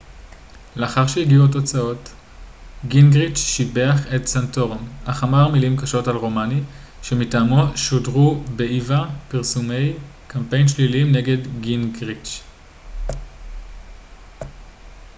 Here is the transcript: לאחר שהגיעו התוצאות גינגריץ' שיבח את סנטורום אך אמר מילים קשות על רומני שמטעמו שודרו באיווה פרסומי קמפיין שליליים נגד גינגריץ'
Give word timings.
לאחר 0.75 1.07
שהגיעו 1.07 1.45
התוצאות 1.45 2.09
גינגריץ' 2.87 3.37
שיבח 3.37 3.99
את 4.15 4.27
סנטורום 4.27 4.87
אך 5.05 5.23
אמר 5.23 5.47
מילים 5.47 5.77
קשות 5.81 6.07
על 6.07 6.15
רומני 6.15 6.61
שמטעמו 7.01 7.65
שודרו 7.77 8.43
באיווה 8.55 9.09
פרסומי 9.27 9.93
קמפיין 10.27 10.67
שליליים 10.67 11.11
נגד 11.11 11.37
גינגריץ' 11.61 12.41